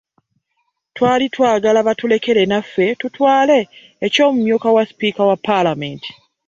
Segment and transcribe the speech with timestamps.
[0.95, 3.59] Twali twagala batulekere naffe tutwale
[4.05, 6.11] eky'omumyuka wa sipiika wa ppaalamenti